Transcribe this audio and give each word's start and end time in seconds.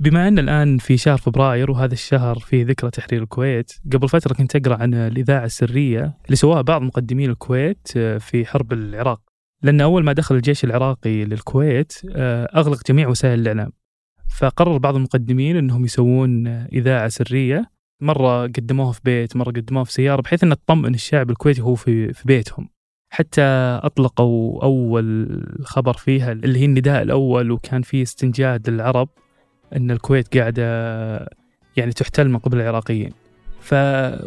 بما 0.00 0.28
أن 0.28 0.38
الآن 0.38 0.78
في 0.78 0.96
شهر 0.96 1.16
فبراير 1.16 1.70
وهذا 1.70 1.92
الشهر 1.92 2.38
فيه 2.38 2.64
ذكرى 2.64 2.90
تحرير 2.90 3.22
الكويت 3.22 3.72
قبل 3.92 4.08
فترة 4.08 4.34
كنت 4.34 4.56
أقرأ 4.56 4.76
عن 4.82 4.94
الإذاعة 4.94 5.44
السرية 5.44 6.16
اللي 6.24 6.36
سواها 6.36 6.62
بعض 6.62 6.82
مقدمين 6.82 7.30
الكويت 7.30 7.88
آه، 7.96 8.18
في 8.18 8.46
حرب 8.46 8.72
العراق. 8.72 9.20
لأن 9.62 9.80
أول 9.80 10.04
ما 10.04 10.12
دخل 10.12 10.34
الجيش 10.34 10.64
العراقي 10.64 11.24
للكويت 11.24 11.92
آه، 12.10 12.44
أغلق 12.44 12.86
جميع 12.88 13.08
وسائل 13.08 13.40
الإعلام. 13.40 13.72
فقرر 14.38 14.78
بعض 14.78 14.94
المقدمين 14.94 15.56
أنهم 15.56 15.84
يسوون 15.84 16.46
إذاعة 16.46 17.08
سرية. 17.08 17.70
مرة 18.02 18.42
قدموها 18.42 18.92
في 18.92 19.00
بيت 19.04 19.36
مرة 19.36 19.50
قدموها 19.50 19.84
في 19.84 19.92
سيارة 19.92 20.22
بحيث 20.22 20.44
أن 20.44 20.50
تطمئن 20.50 20.94
الشعب 20.94 21.30
الكويتي 21.30 21.62
وهو 21.62 21.74
في, 21.74 22.12
في 22.12 22.22
بيتهم. 22.24 22.68
حتى 23.12 23.42
أطلقوا 23.82 24.64
أول 24.64 25.28
خبر 25.62 25.92
فيها 25.92 26.32
اللي 26.32 26.58
هي 26.58 26.64
النداء 26.64 27.02
الأول 27.02 27.50
وكان 27.50 27.82
فيه 27.82 28.02
استنجاد 28.02 28.70
للعرب. 28.70 29.08
أن 29.76 29.90
الكويت 29.90 30.36
قاعدة 30.38 30.64
يعني 31.76 31.92
تحتل 31.92 32.28
من 32.28 32.38
قبل 32.38 32.60
العراقيين. 32.60 33.12
ف 33.60 33.74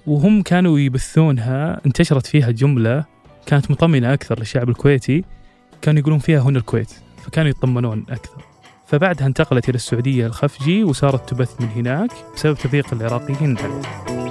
وهم 0.08 0.42
كانوا 0.42 0.80
يبثونها 0.80 1.82
انتشرت 1.86 2.26
فيها 2.28 2.52
جملة 2.52 3.06
كانت 3.46 3.72
مطمئنة 3.72 4.14
أكثر 4.14 4.40
للشعب 4.40 4.70
الكويتي 4.70 5.24
كانوا 5.82 6.00
يقولون 6.00 6.20
فيها 6.20 6.40
هنا 6.40 6.60
الكويت 6.60 6.92
فكانوا 7.24 7.50
يطمنون 7.50 8.06
أكثر. 8.10 8.44
فبعدها 8.88 9.28
انتقلت 9.28 9.70
إلى 9.70 9.76
السعودية 9.76 10.26
الخفجي 10.26 10.84
وصارت 10.84 11.30
تبث 11.30 11.62
من 11.62 11.68
هناك 11.68 12.12
بسبب 12.36 12.58
تضييق 12.58 12.94
العراقيين. 12.94 13.58
عليه 13.58 14.23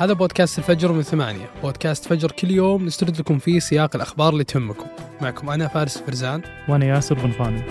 هذا 0.00 0.12
بودكاست 0.12 0.58
الفجر 0.58 0.92
من 0.92 1.02
ثمانية. 1.02 1.50
بودكاست 1.62 2.04
فجر 2.04 2.32
كل 2.32 2.50
يوم 2.50 2.86
نسترد 2.86 3.20
لكم 3.20 3.38
فيه 3.38 3.58
سياق 3.58 3.96
الأخبار 3.96 4.32
اللي 4.32 4.44
تهمكم. 4.44 4.86
معكم 5.20 5.50
أنا 5.50 5.68
فارس 5.68 5.98
فرزان. 5.98 6.42
وأنا 6.68 6.86
ياسر 6.86 7.14
بن 7.14 7.30
فاني. 7.30 7.62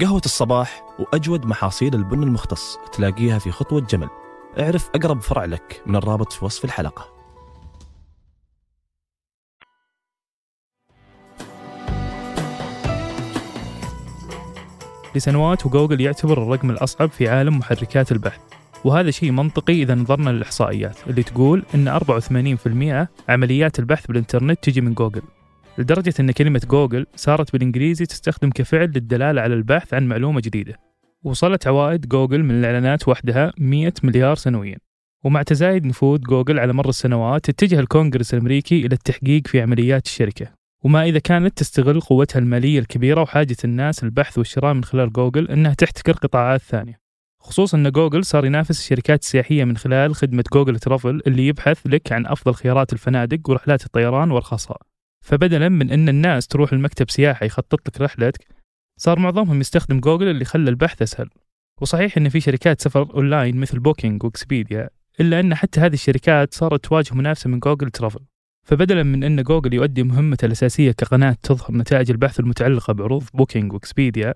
قهوة 0.00 0.22
الصباح 0.24 0.82
وأجود 0.98 1.46
محاصيل 1.46 1.94
البن 1.94 2.22
المختص 2.22 2.78
تلاقيها 2.92 3.38
في 3.38 3.50
خطوة 3.50 3.80
جمل. 3.80 4.08
اعرف 4.58 4.90
أقرب 4.94 5.20
فرع 5.20 5.44
لك 5.44 5.82
من 5.86 5.96
الرابط 5.96 6.32
في 6.32 6.44
وصف 6.44 6.64
الحلقة. 6.64 7.19
لسنوات 15.14 15.66
وجوجل 15.66 16.00
يعتبر 16.00 16.42
الرقم 16.42 16.70
الأصعب 16.70 17.10
في 17.10 17.28
عالم 17.28 17.58
محركات 17.58 18.12
البحث. 18.12 18.40
وهذا 18.84 19.10
شيء 19.10 19.30
منطقي 19.30 19.82
إذا 19.82 19.94
نظرنا 19.94 20.30
للإحصائيات 20.30 20.98
اللي 21.06 21.22
تقول 21.22 21.62
أن 21.74 21.88
84% 21.88 23.08
عمليات 23.28 23.78
البحث 23.78 24.06
بالإنترنت 24.06 24.58
تجي 24.62 24.80
من 24.80 24.94
جوجل. 24.94 25.22
لدرجة 25.78 26.14
أن 26.20 26.30
كلمة 26.30 26.60
جوجل 26.70 27.06
صارت 27.16 27.52
بالإنجليزي 27.52 28.06
تستخدم 28.06 28.50
كفعل 28.50 28.84
للدلالة 28.84 29.42
على 29.42 29.54
البحث 29.54 29.94
عن 29.94 30.08
معلومة 30.08 30.40
جديدة. 30.40 30.78
وصلت 31.22 31.66
عوائد 31.66 32.08
جوجل 32.08 32.42
من 32.42 32.50
الإعلانات 32.50 33.08
وحدها 33.08 33.52
100 33.58 33.92
مليار 34.02 34.34
سنويا. 34.34 34.76
ومع 35.24 35.42
تزايد 35.42 35.86
نفوذ 35.86 36.20
جوجل 36.20 36.58
على 36.58 36.72
مر 36.72 36.88
السنوات 36.88 37.48
اتجه 37.48 37.80
الكونغرس 37.80 38.34
الأمريكي 38.34 38.86
إلى 38.86 38.94
التحقيق 38.94 39.46
في 39.46 39.60
عمليات 39.60 40.06
الشركة. 40.06 40.59
وما 40.84 41.04
إذا 41.04 41.18
كانت 41.18 41.58
تستغل 41.58 42.00
قوتها 42.00 42.38
المالية 42.38 42.78
الكبيرة 42.78 43.22
وحاجة 43.22 43.56
الناس 43.64 44.04
البحث 44.04 44.38
والشراء 44.38 44.74
من 44.74 44.84
خلال 44.84 45.12
جوجل 45.12 45.48
أنها 45.48 45.74
تحتكر 45.74 46.12
قطاعات 46.12 46.60
ثانية. 46.60 47.00
خصوصا 47.40 47.78
أن 47.78 47.90
جوجل 47.90 48.24
صار 48.24 48.44
ينافس 48.44 48.80
الشركات 48.80 49.22
السياحية 49.22 49.64
من 49.64 49.76
خلال 49.76 50.14
خدمة 50.14 50.44
جوجل 50.52 50.78
ترافل 50.78 51.22
اللي 51.26 51.46
يبحث 51.46 51.86
لك 51.86 52.12
عن 52.12 52.26
أفضل 52.26 52.54
خيارات 52.54 52.92
الفنادق 52.92 53.50
ورحلات 53.50 53.86
الطيران 53.86 54.30
وأرخصها 54.30 54.78
فبدلا 55.24 55.68
من 55.68 55.90
أن 55.90 56.08
الناس 56.08 56.46
تروح 56.46 56.72
المكتب 56.72 57.10
سياحي 57.10 57.46
يخطط 57.46 57.88
لك 57.88 58.00
رحلتك 58.00 58.46
صار 58.96 59.18
معظمهم 59.18 59.60
يستخدم 59.60 60.00
جوجل 60.00 60.28
اللي 60.28 60.44
خلى 60.44 60.70
البحث 60.70 61.02
أسهل. 61.02 61.30
وصحيح 61.80 62.16
أن 62.16 62.28
في 62.28 62.40
شركات 62.40 62.82
سفر 62.82 63.14
أونلاين 63.14 63.56
مثل 63.56 63.78
بوكينج 63.78 64.24
وإكسبيديا 64.24 64.90
إلا 65.20 65.40
أن 65.40 65.54
حتى 65.54 65.80
هذه 65.80 65.94
الشركات 65.94 66.54
صارت 66.54 66.84
تواجه 66.84 67.14
منافسة 67.14 67.50
من 67.50 67.58
جوجل 67.58 67.90
ترافل. 67.90 68.20
فبدلا 68.66 69.02
من 69.02 69.24
أن 69.24 69.42
جوجل 69.42 69.74
يؤدي 69.74 70.02
مهمته 70.02 70.46
الأساسية 70.46 70.92
كقناة 70.92 71.36
تظهر 71.42 71.72
نتائج 71.72 72.10
البحث 72.10 72.40
المتعلقة 72.40 72.92
بعروض 72.92 73.24
بوكينج 73.34 73.72
وإكسبيديا 73.72 74.34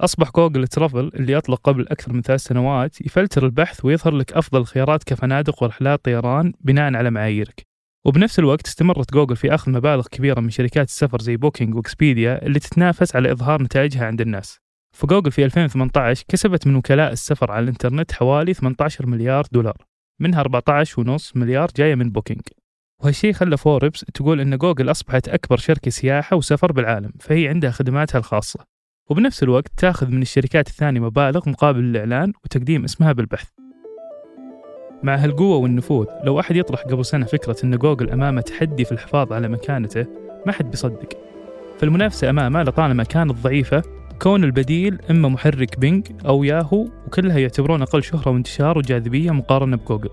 أصبح 0.00 0.30
جوجل 0.30 0.68
ترافل 0.68 1.10
اللي 1.14 1.36
أطلق 1.36 1.60
قبل 1.64 1.88
أكثر 1.88 2.12
من 2.12 2.22
ثلاث 2.22 2.40
سنوات 2.40 3.00
يفلتر 3.00 3.46
البحث 3.46 3.84
ويظهر 3.84 4.14
لك 4.14 4.32
أفضل 4.32 4.60
الخيارات 4.60 5.04
كفنادق 5.04 5.62
ورحلات 5.62 6.04
طيران 6.04 6.52
بناء 6.60 6.94
على 6.94 7.10
معاييرك. 7.10 7.66
وبنفس 8.06 8.38
الوقت 8.38 8.66
استمرت 8.66 9.12
جوجل 9.12 9.36
في 9.36 9.54
أخذ 9.54 9.72
مبالغ 9.72 10.06
كبيرة 10.10 10.40
من 10.40 10.50
شركات 10.50 10.88
السفر 10.88 11.20
زي 11.20 11.36
بوكينج 11.36 11.74
وإكسبيديا 11.74 12.46
اللي 12.46 12.58
تتنافس 12.58 13.16
على 13.16 13.32
إظهار 13.32 13.62
نتائجها 13.62 14.06
عند 14.06 14.20
الناس. 14.20 14.58
فجوجل 14.96 15.30
في 15.30 15.44
2018 15.44 16.24
كسبت 16.28 16.66
من 16.66 16.76
وكلاء 16.76 17.12
السفر 17.12 17.52
على 17.52 17.62
الإنترنت 17.62 18.12
حوالي 18.12 18.54
18 18.54 19.06
مليار 19.06 19.46
دولار 19.52 19.76
منها 20.20 20.42
14.5 20.42 21.36
مليار 21.36 21.68
جاية 21.76 21.94
من 21.94 22.10
بوكينج 22.10 22.40
وهالشيء 23.02 23.32
خلى 23.32 23.56
فوربس 23.56 24.04
تقول 24.14 24.40
أن 24.40 24.58
جوجل 24.58 24.90
أصبحت 24.90 25.28
أكبر 25.28 25.56
شركة 25.56 25.90
سياحة 25.90 26.36
وسفر 26.36 26.72
بالعالم 26.72 27.10
فهي 27.20 27.48
عندها 27.48 27.70
خدماتها 27.70 28.18
الخاصة. 28.18 28.60
وبنفس 29.10 29.42
الوقت 29.42 29.72
تأخذ 29.76 30.10
من 30.10 30.22
الشركات 30.22 30.68
الثانية 30.68 31.00
مبالغ 31.00 31.48
مقابل 31.48 31.80
الإعلان 31.80 32.32
وتقديم 32.44 32.84
اسمها 32.84 33.12
بالبحث. 33.12 33.48
مع 35.02 35.14
هالقوة 35.14 35.56
والنفوذ 35.56 36.06
لو 36.24 36.40
أحد 36.40 36.56
يطرح 36.56 36.80
قبل 36.80 37.04
سنة 37.04 37.26
فكرة 37.26 37.56
أن 37.64 37.76
جوجل 37.76 38.10
أمامه 38.10 38.40
تحدي 38.40 38.84
في 38.84 38.92
الحفاظ 38.92 39.32
على 39.32 39.48
مكانته 39.48 40.06
ما 40.46 40.52
حد 40.52 40.70
بيصدق. 40.70 41.08
فالمنافسة 41.78 42.30
أمامه 42.30 42.62
لطالما 42.62 43.04
كانت 43.04 43.32
ضعيفة 43.32 43.82
كون 44.22 44.44
البديل 44.44 44.98
إما 45.10 45.28
محرك 45.28 45.78
بينج 45.78 46.06
أو 46.26 46.44
ياهو 46.44 46.86
وكلها 47.06 47.38
يعتبرون 47.38 47.82
أقل 47.82 48.02
شهرة 48.02 48.30
وانتشار 48.30 48.78
وجاذبية 48.78 49.30
مقارنة 49.30 49.76
بجوجل. 49.76 50.10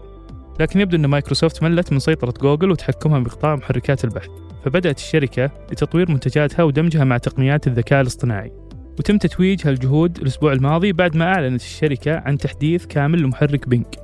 لكن 0.59 0.79
يبدو 0.79 0.97
أن 0.97 1.05
مايكروسوفت 1.05 1.63
ملت 1.63 1.93
من 1.93 1.99
سيطرة 1.99 2.33
جوجل 2.41 2.71
وتحكمها 2.71 3.19
بقطاع 3.19 3.55
محركات 3.55 4.03
البحث 4.03 4.29
فبدأت 4.65 4.97
الشركة 4.97 5.51
لتطوير 5.71 6.11
منتجاتها 6.11 6.63
ودمجها 6.63 7.03
مع 7.03 7.17
تقنيات 7.17 7.67
الذكاء 7.67 8.01
الاصطناعي. 8.01 8.51
وتم 8.99 9.17
تتويج 9.17 9.67
هالجهود 9.67 10.17
الأسبوع 10.17 10.53
الماضي 10.53 10.91
بعد 10.93 11.15
ما 11.15 11.25
أعلنت 11.25 11.61
الشركة 11.61 12.15
عن 12.15 12.37
تحديث 12.37 12.85
كامل 12.85 13.21
لمحرك 13.21 13.69
بينج. 13.69 13.95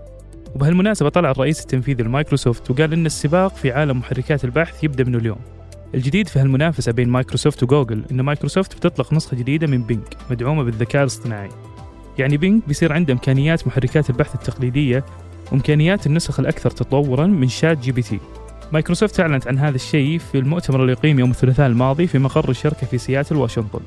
وبهالمناسبة 0.55 1.09
طلع 1.09 1.31
الرئيس 1.31 1.61
التنفيذي 1.61 2.03
لمايكروسوفت 2.03 2.71
وقال 2.71 2.93
إن 2.93 3.05
السباق 3.05 3.55
في 3.55 3.71
عالم 3.71 3.97
محركات 3.97 4.45
البحث 4.45 4.83
يبدأ 4.83 5.03
من 5.03 5.15
اليوم. 5.15 5.39
الجديد 5.95 6.27
في 6.27 6.39
هالمنافسة 6.39 6.91
بين 6.91 7.09
مايكروسوفت 7.09 7.63
وجوجل 7.63 8.03
إن 8.11 8.21
مايكروسوفت 8.21 8.75
بتطلق 8.75 9.13
نسخة 9.13 9.37
جديدة 9.37 9.67
من 9.67 9.83
بينج 9.83 10.17
مدعومة 10.31 10.63
بالذكاء 10.63 11.01
الاصطناعي. 11.01 11.49
يعني 12.17 12.37
بينج 12.37 12.67
بيصير 12.67 12.93
عنده 12.93 13.13
إمكانيات 13.13 13.67
محركات 13.67 14.09
البحث 14.09 14.35
التقليدية 14.35 15.05
وإمكانيات 15.53 16.07
النسخ 16.07 16.39
الأكثر 16.39 16.69
تطورا 16.71 17.27
من 17.27 17.47
شات 17.47 17.77
جي 17.77 17.91
بي 17.91 18.01
تي. 18.01 18.19
مايكروسوفت 18.71 19.19
أعلنت 19.19 19.47
عن 19.47 19.59
هذا 19.59 19.75
الشيء 19.75 20.17
في 20.17 20.37
المؤتمر 20.37 20.81
اللي 20.81 20.91
أقيم 20.91 21.19
يوم 21.19 21.31
الثلاثاء 21.31 21.67
الماضي 21.67 22.07
في 22.07 22.19
مقر 22.19 22.49
الشركة 22.49 22.87
في 22.87 22.97
سياتل 22.97 23.35
واشنطن. 23.35 23.79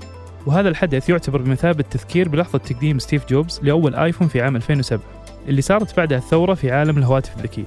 وهذا 0.47 0.69
الحدث 0.69 1.09
يعتبر 1.09 1.43
بمثابة 1.43 1.85
تذكير 1.91 2.29
بلحظة 2.29 2.59
تقديم 2.59 2.99
ستيف 2.99 3.29
جوبز 3.29 3.61
لأول 3.63 3.95
آيفون 3.95 4.29
في 4.29 4.41
عام 4.41 4.57
2007 4.57 5.01
اللي 5.49 5.63
صارت 5.63 5.97
بعدها 5.97 6.19
الثورة 6.19 6.55
في 6.55 6.71
عالم 6.71 6.99
الهواتف 6.99 7.37
الذكية. 7.37 7.67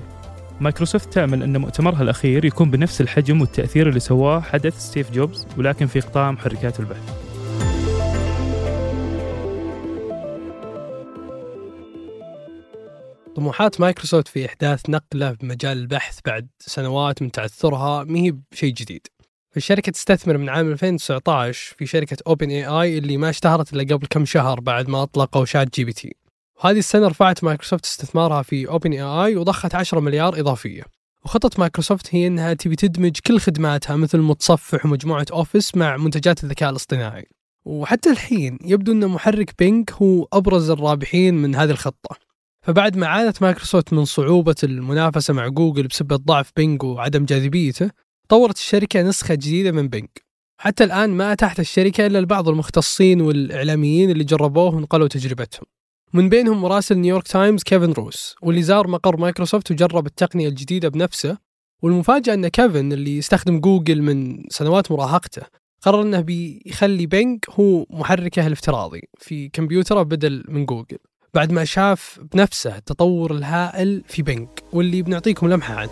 مايكروسوفت 0.60 1.14
تأمل 1.14 1.44
أن 1.44 1.58
مؤتمرها 1.58 2.02
الأخير 2.02 2.46
يكون 2.46 2.72
بنفس 2.72 3.02
الحجم 3.02 3.42
والتأثير 3.42 3.90
اللي 3.90 4.00
سواه 4.00 4.40
حدث 4.40 4.80
ستيف 4.80 5.12
جوبز 5.12 5.48
ولكن 5.58 5.86
في 5.86 6.00
قطاع 6.00 6.32
محركات 6.32 6.80
البحث. 6.80 7.29
طموحات 13.40 13.82
مايكروسوفت 13.82 14.28
في 14.28 14.46
إحداث 14.46 14.90
نقلة 14.90 15.32
بمجال 15.32 15.78
البحث 15.78 16.20
بعد 16.26 16.48
سنوات 16.60 17.22
من 17.22 17.32
تعثرها 17.32 18.04
ما 18.04 18.20
هي 18.20 18.36
بشيء 18.52 18.74
جديد 18.74 19.08
الشركة 19.58 19.92
تستثمر 19.92 20.38
من 20.38 20.50
عام 20.50 20.72
2019 20.72 21.76
في 21.78 21.86
شركة 21.86 22.18
Open 22.28 22.50
AI 22.50 22.98
اللي 22.98 23.18
ما 23.18 23.30
اشتهرت 23.30 23.74
إلا 23.74 23.96
قبل 23.96 24.08
كم 24.08 24.26
شهر 24.26 24.60
بعد 24.60 24.90
ما 24.90 25.04
أطلقوا 25.04 25.46
شات 25.46 25.76
جي 25.76 25.84
بي 25.86 25.94
تي. 25.94 26.16
وهذه 26.64 26.80
السنة 26.80 27.08
رفعت 27.08 27.44
مايكروسوفت 27.44 27.86
استثمارها 27.86 28.42
في 28.42 28.68
Open 28.68 28.94
AI 28.94 29.36
وضخت 29.36 29.76
10 29.76 30.00
مليار 30.00 30.40
إضافية. 30.40 30.84
وخطة 31.26 31.60
مايكروسوفت 31.60 32.16
هي 32.16 32.28
إنها 32.28 32.54
تبي 32.54 32.76
تدمج 32.76 33.20
كل 33.28 33.40
خدماتها 33.40 33.96
مثل 33.96 34.18
متصفح 34.18 34.86
ومجموعة 34.86 35.26
أوفيس 35.32 35.76
مع 35.76 35.98
منتجات 35.98 36.44
الذكاء 36.44 36.70
الاصطناعي. 36.70 37.28
وحتى 37.66 38.10
الحين 38.10 38.60
يبدو 38.66 38.92
إن 38.92 39.08
محرك 39.08 39.54
بينج 39.60 39.92
هو 39.92 40.28
أبرز 40.34 40.70
الرابحين 40.70 41.34
من 41.34 41.56
هذه 41.56 41.72
الخطة. 41.72 42.29
فبعد 42.70 42.98
ما 42.98 43.08
عانت 43.08 43.42
مايكروسوفت 43.42 43.94
من 43.94 44.06
صعوبة 44.06 44.56
المنافسة 44.64 45.34
مع 45.34 45.48
جوجل 45.48 45.88
بسبب 45.88 46.26
ضعف 46.26 46.52
بينج 46.56 46.84
وعدم 46.84 47.26
جاذبيته 47.26 47.92
طورت 48.28 48.58
الشركة 48.58 49.02
نسخة 49.02 49.36
جديدة 49.36 49.72
من 49.72 49.88
بينج. 49.88 50.08
حتى 50.62 50.84
الآن 50.84 51.10
ما 51.10 51.34
أتاحت 51.34 51.60
الشركة 51.60 52.06
إلا 52.06 52.22
لبعض 52.22 52.50
المختصين 52.50 53.22
والإعلاميين 53.22 54.10
اللي 54.10 54.24
جربوه 54.24 54.76
ونقلوا 54.76 55.08
تجربتهم. 55.08 55.66
من 56.14 56.30
بينهم 56.30 56.62
مراسل 56.62 56.98
نيويورك 56.98 57.28
تايمز 57.28 57.64
كيفن 57.64 57.92
روس 57.92 58.36
واللي 58.42 58.62
زار 58.62 58.88
مقر 58.88 59.18
مايكروسوفت 59.18 59.72
وجرب 59.72 60.06
التقنية 60.06 60.48
الجديدة 60.48 60.90
بنفسه. 60.90 61.38
والمفاجأة 61.82 62.34
أن 62.34 62.48
كيفن 62.48 62.94
اللي 62.94 63.18
يستخدم 63.18 63.60
جوجل 63.60 64.02
من 64.02 64.44
سنوات 64.50 64.92
مراهقته 64.92 65.42
قرر 65.82 66.02
أنه 66.02 66.22
بيخلي 66.22 67.06
بينج 67.06 67.40
هو 67.50 67.86
محركه 67.90 68.48
الافتراضي 68.48 69.02
في 69.18 69.50
كمبيوتره 69.50 70.04
بدل 70.04 70.44
من 70.48 70.66
جوجل. 70.66 70.98
بعد 71.34 71.52
ما 71.52 71.66
شاف 71.66 72.20
بنفسه 72.34 72.78
التطور 72.78 73.32
الهائل 73.32 74.04
في 74.08 74.22
بينج 74.22 74.48
واللي 74.74 75.02
بنعطيكم 75.02 75.48
لمحة 75.48 75.74
عنه 75.76 75.90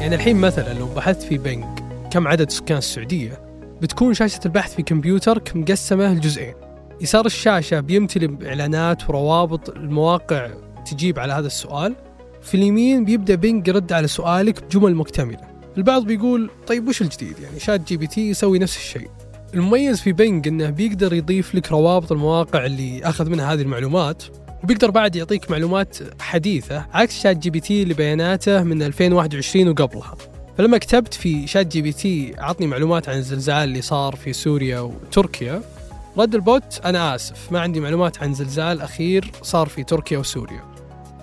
يعني 0.00 0.14
الحين 0.14 0.36
مثلا 0.36 0.72
لو 0.78 0.86
بحثت 0.86 1.22
في 1.22 1.38
بينج 1.38 1.64
كم 2.10 2.28
عدد 2.28 2.50
سكان 2.50 2.78
السعودية 2.78 3.52
بتكون 3.82 4.14
شاشة 4.14 4.40
البحث 4.46 4.74
في 4.74 4.82
كمبيوترك 4.82 5.56
مقسمة 5.56 6.14
لجزئين. 6.14 6.54
يسار 7.00 7.26
الشاشة 7.26 7.80
بيمتلي 7.80 8.26
بإعلانات 8.26 9.10
وروابط 9.10 9.70
المواقع 9.70 10.50
تجيب 10.90 11.18
على 11.18 11.32
هذا 11.32 11.46
السؤال. 11.46 11.94
في 12.42 12.54
اليمين 12.54 13.04
بيبدأ 13.04 13.34
بينج 13.34 13.68
يرد 13.68 13.92
على 13.92 14.08
سؤالك 14.08 14.64
بجمل 14.64 14.94
مكتملة. 14.94 15.40
البعض 15.76 16.04
بيقول 16.04 16.50
طيب 16.66 16.88
وش 16.88 17.02
الجديد؟ 17.02 17.38
يعني 17.38 17.60
شات 17.60 17.80
جي 17.80 17.96
بي 17.96 18.06
تي 18.06 18.30
يسوي 18.30 18.58
نفس 18.58 18.76
الشيء. 18.76 19.10
المميز 19.54 20.00
في 20.00 20.12
بينج 20.12 20.48
إنه 20.48 20.70
بيقدر 20.70 21.12
يضيف 21.12 21.54
لك 21.54 21.72
روابط 21.72 22.12
المواقع 22.12 22.66
اللي 22.66 23.04
أخذ 23.04 23.30
منها 23.30 23.52
هذه 23.52 23.62
المعلومات 23.62 24.22
وبيقدر 24.64 24.90
بعد 24.90 25.16
يعطيك 25.16 25.50
معلومات 25.50 25.98
حديثة 26.20 26.86
عكس 26.92 27.22
شات 27.22 27.36
جي 27.36 27.50
بي 27.50 27.60
تي 27.60 27.82
اللي 27.82 27.94
من 28.64 28.82
2021 28.82 29.68
وقبلها. 29.68 30.14
فلما 30.58 30.78
كتبت 30.78 31.14
في 31.14 31.46
شات 31.46 31.66
جي 31.66 31.82
بي 31.82 31.92
تي 31.92 32.34
عطني 32.38 32.66
معلومات 32.66 33.08
عن 33.08 33.16
الزلزال 33.16 33.56
اللي 33.56 33.82
صار 33.82 34.16
في 34.16 34.32
سوريا 34.32 34.80
وتركيا 34.80 35.62
رد 36.18 36.34
البوت 36.34 36.80
أنا 36.84 37.14
آسف 37.14 37.52
ما 37.52 37.60
عندي 37.60 37.80
معلومات 37.80 38.22
عن 38.22 38.34
زلزال 38.34 38.80
أخير 38.80 39.30
صار 39.42 39.66
في 39.66 39.84
تركيا 39.84 40.18
وسوريا. 40.18 40.64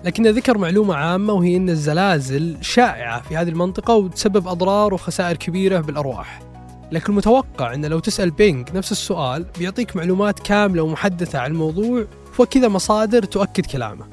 لكنه 0.04 0.30
ذكر 0.30 0.58
معلومة 0.58 0.94
عامة 0.94 1.32
وهي 1.32 1.56
أن 1.56 1.68
الزلازل 1.68 2.56
شائعة 2.60 3.22
في 3.22 3.36
هذه 3.36 3.48
المنطقة 3.48 3.94
وتسبب 3.94 4.48
أضرار 4.48 4.94
وخسائر 4.94 5.36
كبيرة 5.36 5.80
بالأرواح. 5.80 6.49
لكن 6.92 7.12
المتوقع 7.12 7.74
أنه 7.74 7.88
لو 7.88 7.98
تسأل 7.98 8.30
بينج 8.30 8.68
نفس 8.74 8.92
السؤال 8.92 9.46
بيعطيك 9.58 9.96
معلومات 9.96 10.40
كاملة 10.40 10.82
ومحدثة 10.82 11.38
عن 11.38 11.50
الموضوع 11.50 12.04
وكذا 12.38 12.68
مصادر 12.68 13.22
تؤكد 13.22 13.66
كلامه. 13.66 14.06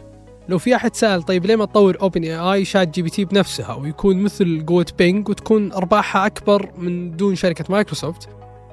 لو 0.50 0.58
في 0.58 0.76
أحد 0.76 0.96
سأل 0.96 1.24
طيب 1.24 1.46
ليه 1.46 1.56
ما 1.56 1.66
تطور 1.66 1.98
Open 2.02 2.24
AI 2.24 2.66
شات 2.66 2.88
جي 2.88 3.02
بي 3.02 3.10
تي 3.10 3.26
بنفسها 3.26 3.74
ويكون 3.74 4.18
مثل 4.18 4.66
قوة 4.68 4.86
بينج 4.98 5.30
وتكون 5.30 5.72
أرباحها 5.72 6.26
أكبر 6.26 6.72
من 6.78 7.18
دون 7.18 7.36
شركة 7.36 7.66
مايكروسوفت؟ 7.70 8.30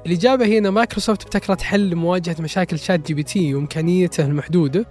الإجابة 0.06 0.44
هي 0.44 0.58
إن 0.58 0.68
مايكروسوفت 0.68 1.22
ابتكرت 1.22 1.62
حل 1.62 1.90
لمواجهه 1.90 2.36
مشاكل 2.40 2.78
شات 2.78 3.06
جي 3.06 3.14
بي 3.14 3.22
تي 3.22 3.54
وإمكانيته 3.54 4.26
المحدودة. 4.26 4.86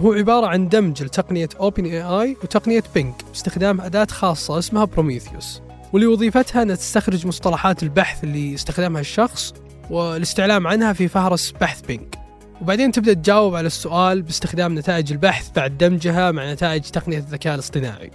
هو 0.00 0.12
عبارة 0.12 0.46
عن 0.46 0.68
دمج 0.68 1.02
لتقنية 1.02 1.48
Open 1.58 1.82
AI 1.82 2.44
وتقنية 2.44 2.82
بينج 2.94 3.14
باستخدام 3.28 3.80
أداة 3.80 4.04
خاصة 4.04 4.58
اسمها 4.58 4.84
بروميثيوس 4.84 5.62
واللي 5.92 6.06
وظيفتها 6.06 6.62
أنها 6.62 6.76
تستخرج 6.76 7.26
مصطلحات 7.26 7.82
البحث 7.82 8.24
اللي 8.24 8.54
استخدمها 8.54 9.00
الشخص 9.00 9.54
والاستعلام 9.90 10.66
عنها 10.66 10.92
في 10.92 11.08
فهرس 11.08 11.50
بحث 11.60 11.80
بينج 11.80 12.14
وبعدين 12.60 12.92
تبدأ 12.92 13.12
تجاوب 13.12 13.54
على 13.54 13.66
السؤال 13.66 14.22
باستخدام 14.22 14.78
نتائج 14.78 15.12
البحث 15.12 15.50
بعد 15.56 15.78
دمجها 15.78 16.30
مع 16.30 16.52
نتائج 16.52 16.82
تقنية 16.82 17.18
الذكاء 17.18 17.54
الاصطناعي. 17.54 18.10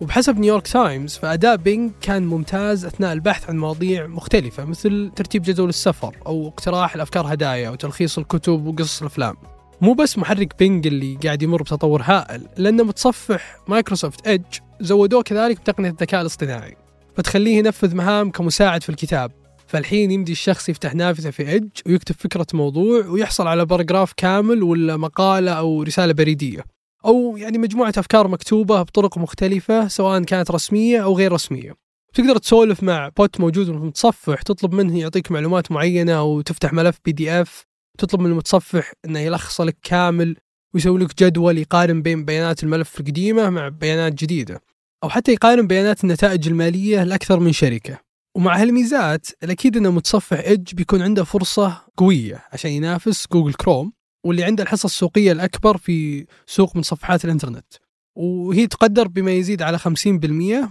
وبحسب 0.00 0.38
نيويورك 0.38 0.68
تايمز 0.68 1.16
فأداء 1.16 1.56
بينج 1.56 1.92
كان 2.00 2.26
ممتاز 2.26 2.84
أثناء 2.84 3.12
البحث 3.12 3.50
عن 3.50 3.58
مواضيع 3.58 4.06
مختلفة 4.06 4.64
مثل 4.64 5.10
ترتيب 5.16 5.42
جدول 5.42 5.68
السفر 5.68 6.16
أو 6.26 6.48
اقتراح 6.48 6.94
أفكار 6.94 7.34
هدايا 7.34 7.70
وتلخيص 7.70 8.18
الكتب 8.18 8.66
وقصص 8.66 9.00
الأفلام. 9.00 9.36
مو 9.80 9.92
بس 9.92 10.18
محرك 10.18 10.58
بينج 10.58 10.86
اللي 10.86 11.18
قاعد 11.24 11.42
يمر 11.42 11.62
بتطور 11.62 12.02
هائل 12.04 12.48
لأن 12.56 12.86
متصفح 12.86 13.56
مايكروسوفت 13.68 14.28
إدج 14.28 14.58
زودوه 14.80 15.22
كذلك 15.22 15.60
بتقنية 15.60 15.90
الذكاء 15.90 16.20
الاصطناعي. 16.20 16.83
فتخليه 17.16 17.58
ينفذ 17.58 17.94
مهام 17.94 18.30
كمساعد 18.30 18.82
في 18.82 18.88
الكتابة. 18.88 19.32
فالحين 19.66 20.10
يمدي 20.10 20.32
الشخص 20.32 20.68
يفتح 20.68 20.94
نافذة 20.94 21.30
في 21.30 21.54
إدج 21.54 21.70
ويكتب 21.86 22.14
فكرة 22.18 22.46
موضوع 22.54 23.06
ويحصل 23.06 23.46
على 23.46 23.64
paragraph 23.64 24.12
كامل 24.16 24.62
ولا 24.62 24.96
مقالة 24.96 25.52
أو 25.52 25.82
رسالة 25.82 26.12
بريدية. 26.12 26.64
أو 27.04 27.36
يعني 27.36 27.58
مجموعة 27.58 27.92
أفكار 27.96 28.28
مكتوبة 28.28 28.82
بطرق 28.82 29.18
مختلفة 29.18 29.88
سواء 29.88 30.22
كانت 30.22 30.50
رسمية 30.50 31.04
أو 31.04 31.16
غير 31.16 31.32
رسمية. 31.32 31.74
تقدر 32.14 32.36
تسولف 32.36 32.82
مع 32.82 33.08
بوت 33.08 33.40
موجود 33.40 33.66
في 33.66 33.72
المتصفح 33.72 34.42
تطلب 34.42 34.74
منه 34.74 34.98
يعطيك 34.98 35.32
معلومات 35.32 35.72
معينة 35.72 36.12
أو 36.12 36.40
تفتح 36.40 36.72
ملف 36.72 36.98
PDF 37.04 37.66
تطلب 37.98 38.20
من 38.20 38.30
المتصفح 38.30 38.92
إنه 39.04 39.18
يلخص 39.18 39.60
لك 39.60 39.76
كامل 39.82 40.36
ويسوي 40.74 40.98
لك 40.98 41.22
جدول 41.22 41.58
يقارن 41.58 42.02
بين 42.02 42.24
بيانات 42.24 42.62
الملف 42.62 43.00
القديمة 43.00 43.50
مع 43.50 43.68
بيانات 43.68 44.12
جديدة. 44.14 44.60
أو 45.04 45.08
حتى 45.08 45.32
يقارن 45.32 45.66
بيانات 45.66 46.04
النتائج 46.04 46.48
المالية 46.48 47.04
لأكثر 47.04 47.40
من 47.40 47.52
شركة. 47.52 47.98
ومع 48.36 48.56
هالميزات 48.56 49.26
الأكيد 49.42 49.76
أن 49.76 49.90
متصفح 49.90 50.40
إدج 50.44 50.74
بيكون 50.74 51.02
عنده 51.02 51.24
فرصة 51.24 51.82
قوية 51.96 52.44
عشان 52.52 52.70
ينافس 52.70 53.26
جوجل 53.32 53.54
كروم 53.54 53.92
واللي 54.26 54.44
عنده 54.44 54.62
الحصة 54.62 54.86
السوقية 54.86 55.32
الأكبر 55.32 55.76
في 55.76 56.26
سوق 56.46 56.76
متصفحات 56.76 57.24
الإنترنت. 57.24 57.74
وهي 58.16 58.66
تقدر 58.66 59.08
بما 59.08 59.32
يزيد 59.32 59.62
على 59.62 59.78
50% 59.78 59.88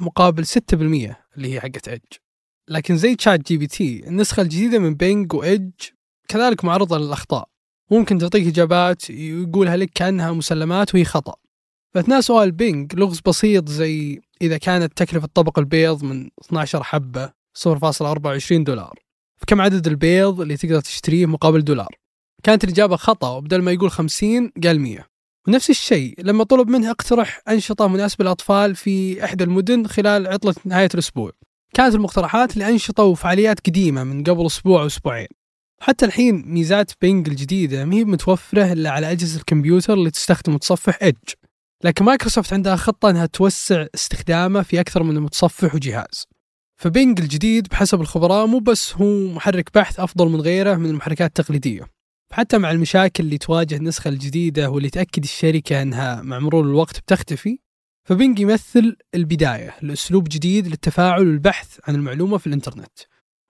مقابل 0.01 0.45
6% 0.45 1.15
اللي 1.37 1.53
هي 1.53 1.61
حقت 1.61 1.87
إدج 1.87 2.13
لكن 2.69 2.97
زي 2.97 3.15
تشات 3.15 3.47
جي 3.47 3.57
بي 3.57 3.67
تي 3.67 4.07
النسخة 4.07 4.41
الجديدة 4.41 4.79
من 4.79 4.95
بينج 4.95 5.33
وإدج 5.33 5.71
كذلك 6.27 6.65
معرضة 6.65 6.97
للأخطاء. 6.97 7.49
ممكن 7.91 8.17
تعطيك 8.17 8.47
إجابات 8.47 9.09
يقولها 9.09 9.77
لك 9.77 9.89
كأنها 9.95 10.31
مسلمات 10.31 10.95
وهي 10.95 11.05
خطأ. 11.05 11.42
فأثناء 11.93 12.21
سؤال 12.21 12.51
بينج 12.51 12.95
لغز 12.95 13.19
بسيط 13.25 13.69
زي 13.69 14.21
إذا 14.41 14.57
كانت 14.57 14.97
تكلفة 14.97 15.29
طبق 15.33 15.59
البيض 15.59 16.03
من 16.03 16.29
12 16.45 16.83
حبة 16.83 17.31
0.24 17.57 18.51
دولار. 18.51 18.99
فكم 19.37 19.61
عدد 19.61 19.87
البيض 19.87 20.41
اللي 20.41 20.57
تقدر 20.57 20.81
تشتريه 20.81 21.25
مقابل 21.25 21.63
دولار؟ 21.63 21.95
كانت 22.43 22.63
الإجابة 22.63 22.95
خطأ 22.95 23.29
وبدل 23.29 23.61
ما 23.61 23.71
يقول 23.71 23.91
50 23.91 24.51
قال 24.63 24.79
100 24.79 25.07
ونفس 25.47 25.69
الشيء 25.69 26.15
لما 26.17 26.43
طلب 26.43 26.69
منه 26.69 26.91
اقترح 26.91 27.41
أنشطة 27.49 27.87
مناسبة 27.87 28.23
للأطفال 28.23 28.75
في 28.75 29.25
إحدى 29.25 29.43
المدن 29.43 29.87
خلال 29.87 30.27
عطلة 30.27 30.55
نهاية 30.65 30.89
الأسبوع. 30.93 31.31
كانت 31.73 31.95
المقترحات 31.95 32.57
لأنشطة 32.57 33.03
وفعاليات 33.03 33.59
قديمة 33.67 34.03
من 34.03 34.23
قبل 34.23 34.45
أسبوع 34.45 34.81
أو 34.81 34.87
أسبوعين. 34.87 35.27
حتى 35.81 36.05
الحين 36.05 36.43
ميزات 36.45 36.91
بينج 37.01 37.29
الجديدة 37.29 37.85
ما 37.85 37.95
هي 37.95 38.03
متوفرة 38.03 38.73
إلا 38.73 38.89
على 38.89 39.11
أجهزة 39.11 39.39
الكمبيوتر 39.39 39.93
اللي 39.93 40.11
تستخدم 40.11 40.53
متصفح 40.53 40.97
إدج 41.01 41.33
لكن 41.83 42.05
مايكروسوفت 42.05 42.53
عندها 42.53 42.75
خطة 42.75 43.09
أنها 43.09 43.25
توسع 43.25 43.85
استخدامه 43.95 44.61
في 44.61 44.79
أكثر 44.79 45.03
من 45.03 45.19
متصفح 45.19 45.75
وجهاز. 45.75 46.27
فبينج 46.77 47.19
الجديد 47.19 47.67
بحسب 47.67 48.01
الخبراء 48.01 48.45
مو 48.45 48.59
بس 48.59 48.95
هو 48.95 49.33
محرك 49.33 49.69
بحث 49.75 49.99
أفضل 49.99 50.29
من 50.29 50.41
غيره 50.41 50.75
من 50.75 50.89
المحركات 50.89 51.39
التقليدية. 51.39 51.81
حتى 52.33 52.57
مع 52.57 52.71
المشاكل 52.71 53.23
اللي 53.23 53.37
تواجه 53.37 53.75
النسخة 53.75 54.07
الجديدة 54.09 54.69
واللي 54.69 54.89
تأكد 54.89 55.23
الشركة 55.23 55.81
أنها 55.81 56.21
مع 56.21 56.39
مرور 56.39 56.65
الوقت 56.65 56.99
بتختفي 56.99 57.57
فبينج 58.07 58.39
يمثل 58.39 58.95
البداية 59.15 59.75
لأسلوب 59.81 60.23
جديد 60.29 60.67
للتفاعل 60.67 61.19
والبحث 61.19 61.79
عن 61.87 61.95
المعلومة 61.95 62.37
في 62.37 62.47
الإنترنت. 62.47 62.99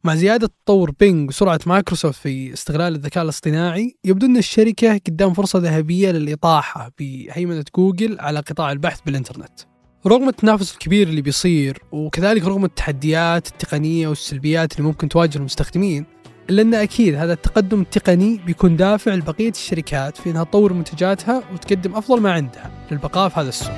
مع 0.05 0.15
زيادة 0.15 0.47
تطور 0.47 0.91
بينج 0.99 1.29
وسرعة 1.29 1.59
مايكروسوفت 1.65 2.21
في 2.21 2.53
استغلال 2.53 2.95
الذكاء 2.95 3.23
الاصطناعي 3.23 3.95
يبدو 4.05 4.25
أن 4.25 4.37
الشركة 4.37 5.01
قدام 5.07 5.33
فرصة 5.33 5.59
ذهبية 5.59 6.11
للإطاحة 6.11 6.91
بهيمنة 6.99 7.63
جوجل 7.77 8.19
على 8.19 8.39
قطاع 8.39 8.71
البحث 8.71 9.01
بالإنترنت. 9.01 9.59
رغم 10.07 10.29
التنافس 10.29 10.73
الكبير 10.73 11.07
اللي 11.07 11.21
بيصير 11.21 11.77
وكذلك 11.91 12.45
رغم 12.45 12.65
التحديات 12.65 13.47
التقنية 13.47 14.07
والسلبيات 14.07 14.73
اللي 14.73 14.87
ممكن 14.87 15.09
تواجه 15.09 15.37
المستخدمين 15.37 16.05
إلا 16.49 16.61
أن 16.61 16.73
أكيد 16.73 17.15
هذا 17.15 17.33
التقدم 17.33 17.81
التقني 17.81 18.41
بيكون 18.45 18.75
دافع 18.75 19.13
لبقية 19.13 19.51
الشركات 19.51 20.17
في 20.17 20.31
أنها 20.31 20.43
تطور 20.43 20.73
منتجاتها 20.73 21.43
وتقدم 21.53 21.95
أفضل 21.95 22.21
ما 22.21 22.31
عندها 22.31 22.71
للبقاء 22.91 23.29
في 23.29 23.39
هذا 23.39 23.49
السوق. 23.49 23.73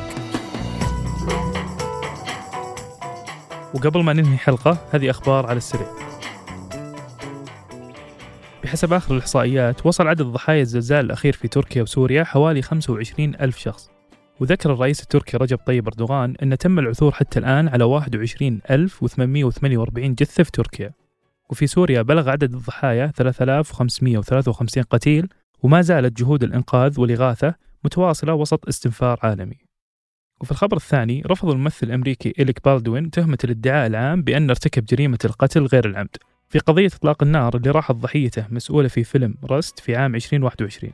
وقبل 3.73 4.03
ما 4.03 4.13
ننهي 4.13 4.37
حلقة 4.37 4.77
هذه 4.91 5.09
أخبار 5.09 5.45
على 5.45 5.57
السريع. 5.57 6.04
بحسب 8.65 8.93
آخر 8.93 9.13
الإحصائيات 9.13 9.85
وصل 9.85 10.07
عدد 10.07 10.21
ضحايا 10.21 10.61
الزلزال 10.61 11.05
الأخير 11.05 11.33
في 11.33 11.47
تركيا 11.47 11.81
وسوريا 11.81 12.23
حوالي 12.23 12.61
25 12.61 13.35
ألف 13.35 13.57
شخص. 13.57 13.89
وذكر 14.39 14.73
الرئيس 14.73 15.01
التركي 15.01 15.37
رجب 15.37 15.57
طيب 15.57 15.87
أردوغان 15.87 16.35
أن 16.43 16.57
تم 16.57 16.79
العثور 16.79 17.11
حتى 17.11 17.39
الآن 17.39 17.67
على 17.67 17.83
21848 17.83 20.15
جثة 20.15 20.43
في 20.43 20.51
تركيا. 20.51 20.91
وفي 21.49 21.67
سوريا 21.67 22.01
بلغ 22.01 22.29
عدد 22.29 22.53
الضحايا 22.53 23.11
3553 23.15 24.83
قتيل 24.83 25.27
وما 25.63 25.81
زالت 25.81 26.17
جهود 26.17 26.43
الإنقاذ 26.43 26.99
والإغاثة 26.99 27.55
متواصلة 27.83 28.33
وسط 28.33 28.67
استنفار 28.67 29.19
عالمي. 29.23 29.57
وفي 30.41 30.51
الخبر 30.51 30.77
الثاني 30.77 31.23
رفض 31.25 31.49
الممثل 31.49 31.87
الأمريكي 31.87 32.33
إليك 32.39 32.65
بالدوين 32.65 33.11
تهمة 33.11 33.37
الادعاء 33.43 33.87
العام 33.87 34.21
بأن 34.21 34.49
ارتكب 34.49 34.85
جريمة 34.85 35.19
القتل 35.25 35.65
غير 35.65 35.85
العمد. 35.85 36.17
في 36.49 36.59
قضية 36.59 36.87
إطلاق 36.87 37.23
النار 37.23 37.55
اللي 37.55 37.71
راحت 37.71 37.95
ضحيته 37.95 38.45
مسؤولة 38.49 38.87
في 38.87 39.03
فيلم 39.03 39.35
رست 39.51 39.79
في 39.79 39.95
عام 39.95 40.15
2021 40.15 40.93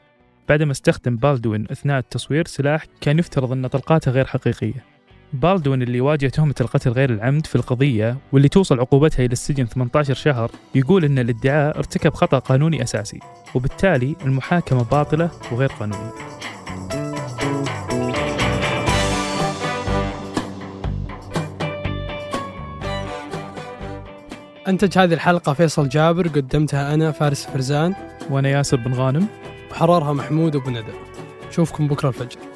بعدما 0.50 0.72
استخدم 0.72 1.16
بالدوين 1.16 1.68
أثناء 1.72 2.00
التصوير 2.00 2.48
سلاح 2.48 2.86
كان 3.02 3.20
يفترض 3.20 3.52
أن 3.52 3.68
طلقاته 3.68 4.12
غير 4.12 4.26
حقيقية. 4.26 4.86
بالدوين 5.34 5.82
اللي 5.82 6.02
واجه 6.02 6.28
تهمة 6.28 6.56
القتل 6.62 6.92
غير 6.92 7.10
العمد 7.10 7.46
في 7.46 7.56
القضية 7.56 8.18
واللي 8.32 8.50
توصل 8.50 8.80
عقوبتها 8.80 9.26
إلى 9.26 9.34
السجن 9.34 9.66
18 9.66 10.14
شهر 10.14 10.52
يقول 10.76 11.06
أن 11.06 11.20
الادعاء 11.20 11.78
ارتكب 11.78 12.14
خطأ 12.14 12.40
قانوني 12.40 12.84
أساسي 12.84 13.20
وبالتالي 13.56 14.16
المحاكمة 14.26 14.84
باطلة 14.84 15.32
وغير 15.52 15.70
قانونية. 15.70 16.41
أنتج 24.68 24.98
هذه 24.98 25.14
الحلقة 25.14 25.54
فيصل 25.54 25.90
جابر 25.90 26.28
قدمتها 26.28 26.94
أنا 26.94 27.12
فارس 27.12 27.46
فرزان. 27.46 27.96
وأنا 28.30 28.50
ياسر 28.50 28.78
بن 28.78 28.94
غانم. 28.94 29.28
وحررها 29.72 30.14
محمود 30.14 30.56
أبو 30.56 30.70
ندى. 30.70 30.92
نشوفكم 31.50 31.88
بكرة 31.88 32.10
الفجر. 32.10 32.51